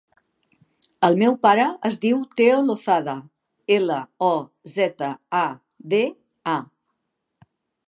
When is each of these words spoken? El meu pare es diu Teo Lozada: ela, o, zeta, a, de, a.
El 1.07 1.17
meu 1.21 1.35
pare 1.45 1.65
es 1.89 1.97
diu 2.05 2.23
Teo 2.41 2.55
Lozada: 2.69 3.15
ela, 3.77 3.99
o, 4.29 4.31
zeta, 4.79 5.13
a, 5.43 5.45
de, 5.95 6.03
a. 6.57 6.57